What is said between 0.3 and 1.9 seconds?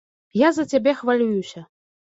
Я за цябе хвалююся.